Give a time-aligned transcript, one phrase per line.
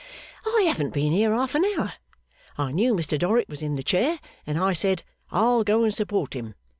[0.47, 1.93] 'I haven't been here half an hour.
[2.57, 6.33] I knew Mr Dorrit was in the chair, and I said, "I'll go and support
[6.33, 6.55] him!"